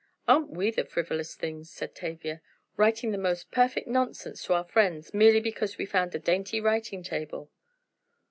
"Aren't 0.27 0.49
we 0.49 0.71
the 0.71 0.83
frivolous 0.83 1.35
things," 1.35 1.69
said 1.69 1.93
Tavia, 1.93 2.41
"writing 2.75 3.11
the 3.11 3.19
most 3.19 3.51
perfect 3.51 3.87
nonsense 3.87 4.43
to 4.45 4.53
our 4.55 4.63
friends 4.63 5.13
merely 5.13 5.39
because 5.41 5.77
we 5.77 5.85
found 5.85 6.15
a 6.15 6.19
dainty 6.19 6.59
writing 6.59 7.03
table!" 7.03 7.51